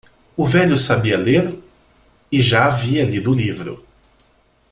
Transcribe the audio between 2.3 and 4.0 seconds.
e já havia lido o livro.